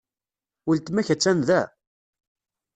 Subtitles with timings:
[0.67, 1.61] Weltma-k attan da?